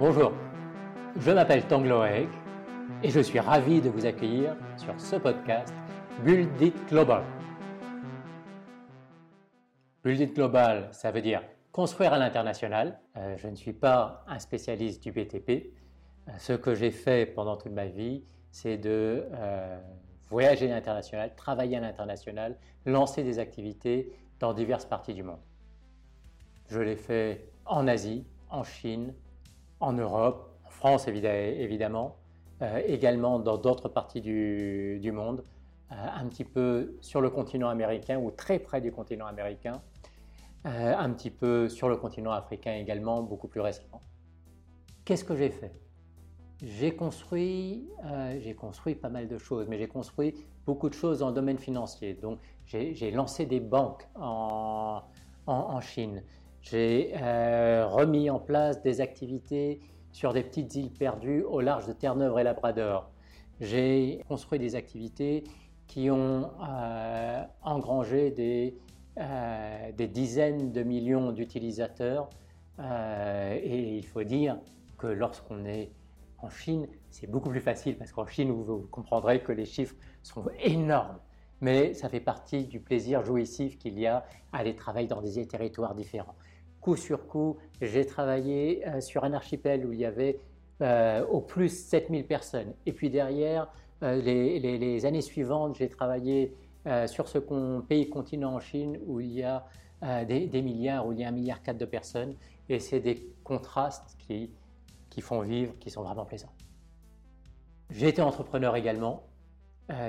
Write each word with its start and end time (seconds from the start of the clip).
Bonjour, 0.00 0.32
je 1.18 1.30
m'appelle 1.30 1.62
Tangloek 1.68 2.26
et 3.02 3.10
je 3.10 3.20
suis 3.20 3.38
ravi 3.38 3.82
de 3.82 3.90
vous 3.90 4.06
accueillir 4.06 4.56
sur 4.78 4.98
ce 4.98 5.16
podcast 5.16 5.74
Build 6.24 6.58
It 6.58 6.74
Global. 6.88 7.22
Build 10.02 10.20
It 10.20 10.34
Global, 10.34 10.88
ça 10.92 11.10
veut 11.10 11.20
dire 11.20 11.42
construire 11.70 12.14
à 12.14 12.18
l'international. 12.18 12.98
Euh, 13.18 13.36
je 13.36 13.46
ne 13.48 13.54
suis 13.54 13.74
pas 13.74 14.24
un 14.26 14.38
spécialiste 14.38 15.02
du 15.02 15.12
BTP. 15.12 15.50
Euh, 15.50 16.32
ce 16.38 16.54
que 16.54 16.74
j'ai 16.74 16.92
fait 16.92 17.26
pendant 17.26 17.58
toute 17.58 17.72
ma 17.72 17.84
vie, 17.84 18.24
c'est 18.50 18.78
de 18.78 19.26
euh, 19.34 19.78
voyager 20.30 20.72
à 20.72 20.76
l'international, 20.76 21.34
travailler 21.34 21.76
à 21.76 21.80
l'international, 21.80 22.56
lancer 22.86 23.22
des 23.22 23.38
activités 23.38 24.10
dans 24.38 24.54
diverses 24.54 24.86
parties 24.86 25.12
du 25.12 25.24
monde. 25.24 25.42
Je 26.68 26.80
l'ai 26.80 26.96
fait 26.96 27.50
en 27.66 27.86
Asie, 27.86 28.24
en 28.48 28.64
Chine, 28.64 29.12
en 29.80 29.92
Europe, 29.94 30.50
en 30.64 30.70
France 30.70 31.08
évidemment, 31.08 32.16
euh, 32.62 32.82
également 32.86 33.38
dans 33.38 33.56
d'autres 33.56 33.88
parties 33.88 34.20
du, 34.20 35.12
monde, 35.12 35.42
euh, 35.90 35.94
un 35.94 36.26
petit 36.26 36.44
peu 36.44 36.98
sur 37.00 37.22
le 37.22 37.30
continent 37.30 37.70
américain 37.70 38.18
ou 38.18 38.30
très 38.30 38.58
près 38.58 38.82
du 38.82 38.92
continent 38.92 39.26
américain, 39.26 39.80
euh, 40.66 40.94
un 40.96 41.10
petit 41.10 41.30
peu 41.30 41.70
sur 41.70 41.88
le 41.88 41.96
continent 41.96 42.32
africain 42.32 42.74
également, 42.74 43.22
beaucoup 43.22 43.48
plus 43.48 43.62
récemment. 43.62 44.02
Qu'est-ce 45.06 45.24
que 45.24 45.34
j'ai 45.34 45.48
fait? 45.48 45.72
J'ai 46.62 46.94
construit, 46.94 47.88
j'ai 48.40 48.54
construit 48.54 48.94
pas 48.94 49.08
mal 49.08 49.26
de 49.26 49.38
choses, 49.38 49.66
mais 49.66 49.78
j'ai 49.78 49.88
construit 49.88 50.34
beaucoup 50.66 50.90
de 50.90 50.94
choses 50.94 51.20
dans 51.20 51.28
le 51.28 51.34
domaine 51.34 51.56
financier. 51.56 52.12
Donc, 52.12 52.38
j'ai 52.66 53.10
lancé 53.10 53.46
des 53.46 53.60
banques 53.60 54.06
en, 54.14 55.00
en 55.46 55.80
Chine. 55.80 56.22
J'ai 56.62 57.12
euh, 57.14 57.86
remis 57.86 58.28
en 58.30 58.38
place 58.38 58.82
des 58.82 59.00
activités 59.00 59.80
sur 60.12 60.32
des 60.32 60.42
petites 60.42 60.74
îles 60.74 60.90
perdues 60.90 61.42
au 61.42 61.60
large 61.60 61.86
de 61.86 61.92
Terre-Neuve 61.92 62.38
et 62.38 62.42
Labrador. 62.42 63.10
J'ai 63.60 64.22
construit 64.28 64.58
des 64.58 64.74
activités 64.74 65.44
qui 65.86 66.10
ont 66.10 66.50
euh, 66.62 67.42
engrangé 67.62 68.34
euh, 69.18 69.92
des, 69.92 70.08
dizaines 70.08 70.72
de 70.72 70.82
millions 70.82 71.32
d'utilisateurs. 71.32 72.28
et 72.78 73.96
il 73.96 74.06
faut 74.06 74.22
dire 74.22 74.58
que 74.98 75.06
lorsqu'on 75.06 75.64
est 75.64 75.90
en 76.38 76.50
Chine, 76.50 76.86
c'est 77.10 77.26
beaucoup 77.28 77.50
plus 77.50 77.60
facile 77.60 77.96
parce 77.96 78.12
qu'en 78.12 78.26
Chine, 78.26 78.50
vous, 78.50 78.86
comprendrez 78.90 79.42
que 79.42 79.52
les 79.52 79.64
chiffres 79.64 79.94
sont 80.22 80.44
énormes. 80.62 81.18
Mais 81.60 81.94
ça 81.94 82.08
fait 82.08 82.20
partie 82.20 82.64
du 82.66 82.80
plaisir 82.80 83.24
jouissif 83.24 83.78
qu'il 83.78 83.98
y 83.98 84.06
a 84.06 84.24
à 84.52 84.58
aller 84.58 84.74
travailler 84.74 85.08
dans 85.08 85.20
des 85.20 85.46
territoires 85.46 85.94
différents 85.94 86.36
coup 86.80 86.96
sur 86.96 87.26
coup, 87.26 87.56
j'ai 87.80 88.06
travaillé 88.06 88.86
euh, 88.86 89.00
sur 89.00 89.24
un 89.24 89.32
archipel 89.32 89.86
où 89.86 89.92
il 89.92 90.00
y 90.00 90.04
avait 90.04 90.38
euh, 90.82 91.24
au 91.26 91.40
plus 91.40 91.68
7000 91.68 92.26
personnes. 92.26 92.72
Et 92.86 92.92
puis 92.92 93.10
derrière, 93.10 93.68
euh, 94.02 94.20
les, 94.20 95.06
années 95.06 95.20
suivantes, 95.20 95.76
j'ai 95.76 95.88
travaillé 95.88 96.54
sur 97.08 97.28
ce 97.28 97.36
pays 97.80 98.08
continent 98.08 98.54
en 98.54 98.58
Chine 98.58 98.98
où 99.04 99.20
il 99.20 99.32
y 99.32 99.42
a 99.42 99.66
des, 100.24 100.62
milliards, 100.62 101.06
où 101.06 101.12
il 101.12 101.20
y 101.20 101.24
a 101.24 101.28
un 101.28 101.30
milliard 101.30 101.62
quatre 101.62 101.76
de 101.76 101.84
personnes. 101.84 102.34
Et 102.70 102.80
c'est 102.80 103.00
des 103.00 103.30
contrastes 103.44 104.16
qui, 104.18 104.50
qui 105.10 105.20
font 105.20 105.42
vivre, 105.42 105.74
qui 105.78 105.90
sont 105.90 106.02
vraiment 106.02 106.24
plaisants. 106.24 106.52
J'ai 107.90 108.08
été 108.08 108.22
entrepreneur 108.22 108.76
également. 108.76 109.24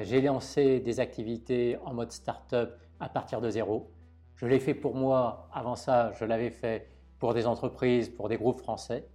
J'ai 0.03 0.21
lancé 0.21 0.79
des 0.79 0.99
activités 0.99 1.77
en 1.85 1.93
mode 1.93 2.11
start-up 2.11 2.79
à 2.99 3.09
partir 3.09 3.41
de 3.41 3.49
zéro. 3.49 3.91
Je 4.35 4.45
l'ai 4.45 4.59
fait 4.59 4.73
pour 4.73 4.95
moi, 4.95 5.47
avant 5.53 5.75
ça, 5.75 6.11
je 6.13 6.25
l'avais 6.25 6.49
fait 6.49 6.87
pour 7.19 7.33
des 7.33 7.45
entreprises, 7.45 8.09
pour 8.09 8.29
des 8.29 8.37
groupes 8.37 8.59
français. 8.59 9.07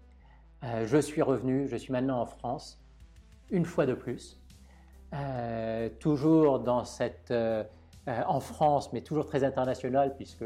Euh, 0.63 0.87
je 0.87 0.99
suis 0.99 1.23
revenu, 1.23 1.69
je 1.69 1.77
suis 1.77 1.93
maintenant 1.93 2.21
en 2.21 2.27
France, 2.27 2.81
une 3.51 3.65
fois 3.65 3.87
de 3.87 3.95
plus, 3.95 4.41
euh, 5.15 5.89
toujours 6.01 6.65
euh, 6.67 7.65
en 8.07 8.41
France, 8.41 8.93
mais 8.93 9.03
toujours 9.03 9.27
très 9.27 9.45
international, 9.45 10.15
puisque 10.17 10.45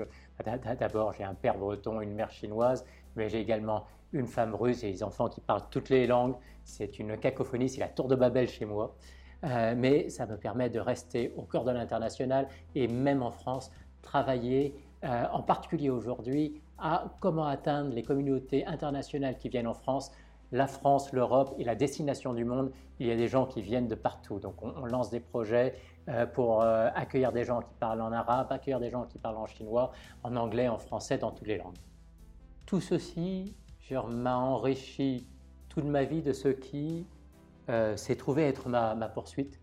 d'abord 0.79 1.13
j'ai 1.13 1.25
un 1.25 1.35
père 1.35 1.59
breton, 1.59 2.01
une 2.01 2.15
mère 2.15 2.31
chinoise, 2.31 2.85
mais 3.17 3.29
j'ai 3.29 3.41
également 3.41 3.85
une 4.13 4.27
femme 4.27 4.55
russe 4.55 4.83
et 4.83 4.91
des 4.91 5.03
enfants 5.03 5.29
qui 5.29 5.41
parlent 5.41 5.69
toutes 5.71 5.91
les 5.91 6.07
langues. 6.07 6.35
C'est 6.65 6.99
une 6.99 7.17
cacophonie, 7.17 7.69
c'est 7.69 7.81
la 7.81 7.89
tour 7.89 8.09
de 8.09 8.17
Babel 8.17 8.49
chez 8.49 8.65
moi. 8.65 8.97
Mais 9.43 10.09
ça 10.11 10.27
me 10.27 10.37
permet 10.37 10.69
de 10.69 10.81
rester 10.81 11.33
au 11.37 11.43
cœur 11.43 11.65
de 11.65 11.71
l'international 11.71 12.47
et 12.75 12.89
même 12.89 13.23
en 13.23 13.31
France, 13.31 13.71
travailler, 14.03 14.75
euh, 15.05 15.25
en 15.33 15.43
particulier 15.43 15.91
aujourd'hui, 15.91 16.61
à 16.79 17.05
comment 17.21 17.47
atteindre 17.47 17.95
les 17.95 18.03
communautés 18.03 18.67
internationales 18.67 19.37
qui 19.39 19.49
viennent 19.49 19.67
en 19.67 19.75
France. 19.75 20.11
La 20.53 20.67
France, 20.67 21.13
l'Europe 21.13 21.55
et 21.59 21.65
la 21.65 21.75
destination 21.75 22.35
du 22.35 22.45
monde, 22.45 22.73
il 22.99 23.07
y 23.07 23.11
a 23.11 23.17
des 23.17 23.29
gens 23.29 23.47
qui 23.47 23.63
viennent 23.63 23.89
de 23.89 23.95
partout. 23.95 24.41
Donc 24.41 24.57
on, 24.63 24.85
lance 24.85 25.11
des 25.11 25.21
projets 25.21 25.75
euh, 26.09 26.27
pour 26.27 26.63
euh, 26.63 26.89
accueillir 26.95 27.33
des 27.33 27.45
gens 27.45 27.61
qui 27.61 27.73
parlent 27.79 28.01
en 28.01 28.13
arabe, 28.13 28.49
accueillir 28.51 28.81
des 28.81 28.91
gens 28.91 29.05
qui 29.05 29.19
parlent 29.19 29.37
en 29.37 29.47
chinois, 29.47 29.93
en 30.23 30.37
anglais, 30.37 30.69
en 30.69 30.79
français, 30.79 31.19
dans 31.19 31.31
toutes 31.31 31.47
les 31.47 31.59
langues. 31.59 31.79
Tout 32.67 32.81
ceci 32.81 33.55
m'a 34.09 34.37
enrichi 34.37 35.27
toute 35.69 35.85
ma 35.85 36.05
vie 36.05 36.23
de 36.23 36.33
ce 36.33 36.49
qui 36.49 37.07
s'est 37.97 38.17
trouvé 38.17 38.45
être 38.45 38.69
ma, 38.69 38.95
ma 38.95 39.09
poursuite. 39.09 39.61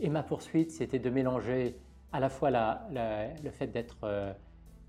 Et 0.00 0.08
ma 0.08 0.22
poursuite, 0.22 0.70
c'était 0.70 0.98
de 0.98 1.10
mélanger 1.10 1.76
à 2.12 2.20
la 2.20 2.28
fois 2.28 2.50
le 2.50 3.50
fait 3.50 3.68
d'être 3.68 3.98
euh, 4.04 4.32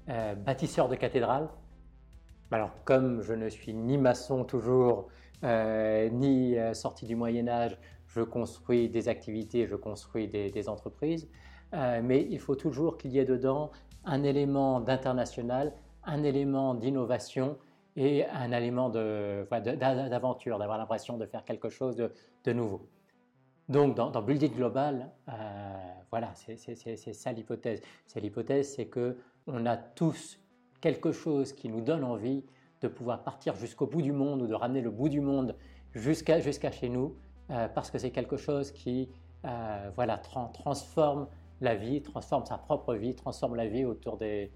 euh, 0.09 0.35
bâtisseur 0.35 0.89
de 0.89 0.95
cathédrale. 0.95 1.49
Alors, 2.51 2.71
comme 2.83 3.21
je 3.21 3.33
ne 3.33 3.49
suis 3.49 3.73
ni 3.73 3.97
maçon 3.97 4.43
toujours, 4.43 5.07
euh, 5.43 6.09
ni 6.09 6.55
sorti 6.73 7.05
du 7.05 7.15
Moyen 7.15 7.47
Âge, 7.47 7.77
je 8.07 8.21
construis 8.21 8.89
des 8.89 9.09
activités, 9.09 9.65
je 9.65 9.75
construis 9.75 10.27
des, 10.27 10.69
entreprises, 10.69 11.27
mais 11.71 12.27
il 12.29 12.39
faut 12.39 12.55
toujours 12.55 12.97
qu'il 12.97 13.11
y 13.11 13.17
ait 13.17 13.25
dedans 13.25 13.71
un 14.05 14.21
élément 14.21 14.79
d'international, 14.81 15.73
un 16.03 16.21
élément 16.21 16.75
d'innovation 16.75 17.57
et 17.95 18.25
un 18.25 18.51
élément 18.51 18.89
d'aventure, 18.89 20.57
d'avoir 20.57 20.77
l'impression 20.77 21.17
de 21.17 21.25
faire 21.25 21.43
quelque 21.43 21.69
chose 21.69 21.95
de 21.95 22.53
nouveau. 22.53 22.87
Donc, 23.69 23.95
dans, 23.95 24.21
Building 24.21 24.53
Global, 24.53 25.09
euh, 25.29 25.31
voilà, 26.11 26.31
c'est 26.35 26.57
ça 27.13 27.31
l'hypothèse. 27.31 27.81
C'est 28.07 28.19
l'hypothèse, 28.19 28.73
c'est 28.75 28.87
que 28.87 29.17
on 29.47 29.65
a 29.65 29.77
tous 29.77 30.39
quelque 30.81 31.11
chose 31.11 31.53
qui 31.53 31.69
nous 31.69 31.81
donne 31.81 32.03
envie 32.03 32.43
de 32.81 32.87
pouvoir 32.89 33.23
partir 33.23 33.55
jusqu'au 33.55 33.87
bout 33.87 34.01
du 34.01 34.11
monde 34.11 34.41
ou 34.41 34.47
de 34.47 34.53
ramener 34.53 34.81
le 34.81 34.89
bout 34.89 35.07
du 35.07 35.21
monde 35.21 35.55
jusqu'à 35.93 36.39
jusqu'à 36.41 36.71
chez 36.71 36.89
nous, 36.89 37.15
euh, 37.51 37.69
parce 37.69 37.89
que 37.89 37.97
c'est 37.97 38.11
quelque 38.11 38.35
chose 38.35 38.71
qui, 38.71 39.09
euh, 39.45 39.91
voilà, 39.95 40.17
transforme 40.17 41.27
la 41.61 41.75
vie, 41.75 42.01
transforme 42.01 42.45
sa 42.45 42.57
propre 42.57 42.95
vie, 42.95 43.15
transforme 43.15 43.55
la 43.55 43.67
vie 43.67 43.85
autour 43.85 44.17
des, 44.17 44.51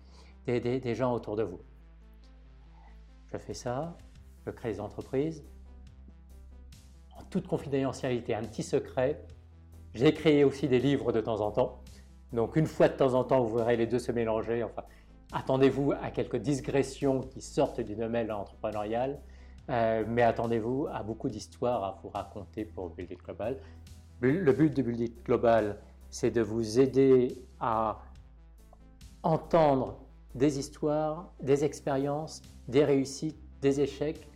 des 0.45 0.95
gens 0.95 1.13
autour 1.13 1.37
de 1.37 1.43
vous. 1.43 1.61
Je 3.31 3.37
fais 3.37 3.53
ça, 3.53 3.97
je 4.45 4.51
crée 4.51 4.71
des 4.73 4.79
entreprises, 4.79 5.43
en 7.17 7.23
toute 7.23 7.47
confidentialité, 7.47 8.35
un 8.35 8.43
petit 8.43 8.63
secret, 8.63 9.25
j'ai 9.93 10.13
créé 10.13 10.43
aussi 10.43 10.67
des 10.67 10.79
livres 10.79 11.11
de 11.11 11.21
temps 11.21 11.41
en 11.41 11.51
temps. 11.51 11.81
Donc 12.33 12.55
une 12.55 12.67
fois 12.67 12.87
de 12.87 12.93
temps 12.93 13.13
en 13.13 13.23
temps, 13.23 13.41
vous 13.41 13.57
verrez 13.57 13.77
les 13.77 13.87
deux 13.87 13.99
se 13.99 14.11
mélanger. 14.11 14.63
Enfin, 14.63 14.83
attendez-vous 15.31 15.93
à 15.93 16.11
quelques 16.11 16.37
digressions 16.37 17.21
qui 17.21 17.41
sortent 17.41 17.81
du 17.81 17.95
domaine 17.95 18.31
entrepreneurial, 18.31 19.19
euh, 19.69 20.03
mais 20.07 20.21
attendez-vous 20.21 20.87
à 20.91 21.03
beaucoup 21.03 21.29
d'histoires 21.29 21.83
à 21.83 21.99
vous 22.03 22.09
raconter 22.09 22.65
pour 22.65 22.89
Build 22.89 23.11
It 23.11 23.23
Global. 23.23 23.57
Le 24.21 24.51
but 24.51 24.75
de 24.75 24.81
Build 24.81 24.99
It 24.99 25.25
Global, 25.25 25.79
c'est 26.09 26.31
de 26.31 26.41
vous 26.41 26.79
aider 26.79 27.43
à 27.59 27.99
entendre 29.23 29.99
des 30.37 30.59
histoires, 30.59 31.33
des 31.41 31.65
expériences, 31.65 32.41
des 32.67 32.85
réussites, 32.85 33.37
des 33.61 33.81
échecs, 33.81 34.27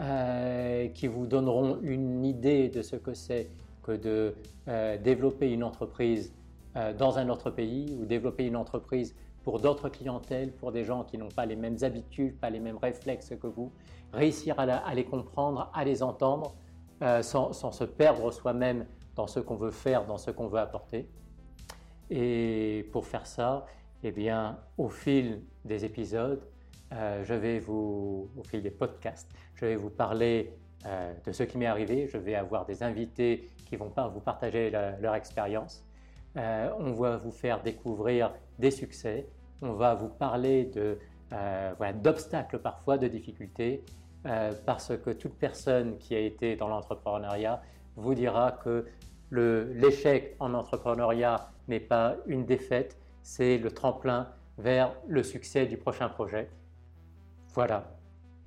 euh, 0.00 0.88
qui 0.88 1.06
vous 1.06 1.26
donneront 1.26 1.78
une 1.82 2.24
idée 2.24 2.68
de 2.68 2.80
ce 2.80 2.96
que 2.96 3.12
c'est 3.12 3.50
que 3.82 3.92
de 3.92 4.34
euh, 4.68 4.96
développer 4.96 5.52
une 5.52 5.62
entreprise 5.62 6.32
euh, 6.76 6.94
dans 6.94 7.18
un 7.18 7.28
autre 7.28 7.50
pays 7.50 7.94
ou 8.00 8.06
développer 8.06 8.46
une 8.46 8.56
entreprise 8.56 9.14
pour 9.44 9.60
d'autres 9.60 9.90
clientèles, 9.90 10.52
pour 10.52 10.72
des 10.72 10.84
gens 10.84 11.04
qui 11.04 11.18
n'ont 11.18 11.28
pas 11.28 11.44
les 11.44 11.56
mêmes 11.56 11.76
habitudes, 11.82 12.38
pas 12.38 12.48
les 12.48 12.60
mêmes 12.60 12.78
réflexes 12.78 13.34
que 13.40 13.46
vous, 13.46 13.70
réussir 14.12 14.58
à, 14.58 14.94
les 14.94 15.04
comprendre, 15.04 15.70
à 15.74 15.84
les 15.84 16.02
entendre, 16.02 16.54
sans, 17.22 17.52
sans, 17.52 17.72
se 17.72 17.82
perdre 17.82 18.30
soi-même 18.30 18.86
dans 19.16 19.26
ce 19.26 19.40
qu'on 19.40 19.56
veut 19.56 19.72
faire, 19.72 20.06
dans 20.06 20.18
ce 20.18 20.30
qu'on 20.30 20.46
veut 20.46 20.60
apporter. 20.60 21.08
Et 22.08 22.88
pour 22.92 23.04
faire 23.04 23.26
ça, 23.26 23.66
eh 24.04 24.10
bien, 24.10 24.58
au 24.78 24.88
fil 24.88 25.42
des 25.64 25.84
épisodes, 25.84 26.42
euh, 26.92 27.24
je 27.24 27.34
vais 27.34 27.58
vous, 27.58 28.30
au 28.36 28.42
fil 28.42 28.62
des 28.62 28.70
podcasts, 28.70 29.30
je 29.54 29.66
vais 29.66 29.76
vous 29.76 29.90
parler 29.90 30.52
euh, 30.86 31.14
de 31.24 31.32
ce 31.32 31.42
qui 31.44 31.56
m'est 31.56 31.66
arrivé. 31.66 32.08
Je 32.08 32.18
vais 32.18 32.34
avoir 32.34 32.66
des 32.66 32.82
invités 32.82 33.50
qui 33.66 33.76
vont 33.76 33.92
vous 34.12 34.20
partager 34.20 34.70
leur 34.70 35.14
expérience. 35.14 35.84
Euh, 36.36 36.70
on 36.78 36.92
va 36.92 37.16
vous 37.16 37.30
faire 37.30 37.62
découvrir 37.62 38.32
des 38.58 38.70
succès. 38.70 39.26
On 39.62 39.72
va 39.72 39.94
vous 39.94 40.08
parler 40.08 40.64
de, 40.64 40.98
d'obstacles 42.02 42.58
parfois, 42.58 42.98
de 42.98 43.08
difficultés. 43.08 43.84
parce 44.66 44.96
que 44.98 45.10
toute 45.10 45.34
personne 45.34 45.96
qui 45.98 46.14
a 46.14 46.18
été 46.18 46.56
dans 46.56 46.68
l'entrepreneuriat 46.68 47.62
vous 47.96 48.14
dira 48.14 48.52
que 48.52 48.86
l'échec 49.30 50.36
en 50.40 50.52
entrepreneuriat 50.54 51.50
n'est 51.68 51.80
pas 51.80 52.16
une 52.26 52.44
défaite, 52.44 52.96
c'est 53.22 53.58
le 53.58 53.70
tremplin 53.70 54.28
vers 54.58 54.94
le 55.08 55.22
succès 55.22 55.66
du 55.66 55.76
prochain 55.76 56.08
projet. 56.08 56.50
Voilà 57.54 57.96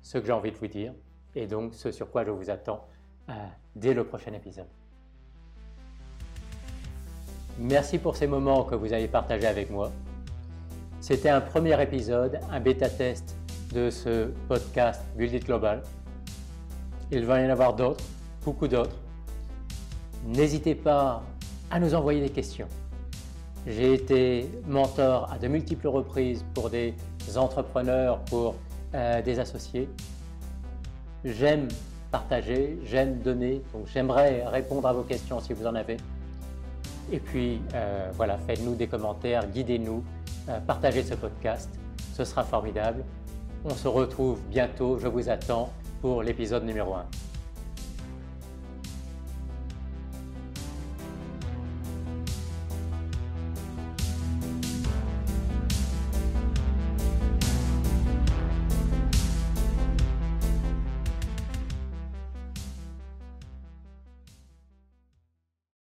ce 0.02 0.18
que 0.18 0.26
j'ai 0.26 0.32
envie 0.32 0.52
de 0.52 0.56
vous 0.56 0.66
dire 0.66 0.92
et 1.34 1.46
donc 1.46 1.74
ce 1.74 1.90
sur 1.90 2.10
quoi 2.10 2.24
je 2.24 2.30
vous 2.30 2.50
attends 2.50 2.86
euh, 3.28 3.32
dès 3.74 3.94
le 3.94 4.04
prochain 4.04 4.32
épisode. 4.32 4.66
Merci 7.58 7.98
pour 7.98 8.16
ces 8.16 8.26
moments 8.26 8.64
que 8.64 8.74
vous 8.74 8.92
avez 8.92 9.08
partagés 9.08 9.46
avec 9.46 9.70
moi. 9.70 9.90
C'était 11.00 11.30
un 11.30 11.40
premier 11.40 11.80
épisode, 11.82 12.38
un 12.50 12.60
bêta-test 12.60 13.36
de 13.72 13.90
ce 13.90 14.26
podcast 14.48 15.02
Build 15.16 15.34
It 15.34 15.44
Global. 15.46 15.82
Il 17.10 17.24
va 17.24 17.40
y 17.40 17.46
en 17.46 17.50
avoir 17.50 17.74
d'autres, 17.74 18.04
beaucoup 18.44 18.68
d'autres. 18.68 18.96
N'hésitez 20.24 20.74
pas 20.74 21.22
à 21.70 21.80
nous 21.80 21.94
envoyer 21.94 22.20
des 22.20 22.30
questions. 22.30 22.68
J'ai 23.66 23.94
été 23.94 24.48
mentor 24.64 25.28
à 25.32 25.38
de 25.38 25.48
multiples 25.48 25.88
reprises 25.88 26.44
pour 26.54 26.70
des 26.70 26.94
entrepreneurs, 27.34 28.20
pour 28.20 28.54
euh, 28.94 29.20
des 29.22 29.40
associés. 29.40 29.88
J'aime 31.24 31.66
partager, 32.12 32.78
j'aime 32.84 33.18
donner, 33.18 33.62
donc 33.72 33.88
j'aimerais 33.92 34.46
répondre 34.46 34.86
à 34.86 34.92
vos 34.92 35.02
questions 35.02 35.40
si 35.40 35.52
vous 35.52 35.66
en 35.66 35.74
avez. 35.74 35.96
Et 37.10 37.18
puis 37.18 37.60
euh, 37.74 38.08
voilà, 38.14 38.38
faites-nous 38.38 38.76
des 38.76 38.86
commentaires, 38.86 39.48
guidez-nous, 39.48 40.04
euh, 40.48 40.60
partagez 40.60 41.02
ce 41.02 41.14
podcast, 41.14 41.68
ce 42.14 42.24
sera 42.24 42.44
formidable. 42.44 43.02
On 43.64 43.74
se 43.74 43.88
retrouve 43.88 44.38
bientôt, 44.48 44.98
je 45.00 45.08
vous 45.08 45.28
attends 45.28 45.72
pour 46.00 46.22
l'épisode 46.22 46.64
numéro 46.64 46.94
1. 46.94 47.04